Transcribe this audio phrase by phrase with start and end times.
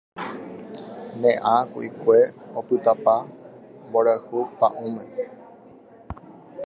[1.19, 2.19] Ne ã ku'ikue
[2.59, 3.15] opytáta
[3.87, 5.03] mborayhu pa'ũme